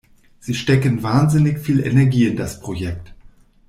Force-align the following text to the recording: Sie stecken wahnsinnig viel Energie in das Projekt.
Sie 0.39 0.55
stecken 0.55 1.03
wahnsinnig 1.03 1.59
viel 1.59 1.79
Energie 1.79 2.25
in 2.25 2.35
das 2.35 2.59
Projekt. 2.59 3.13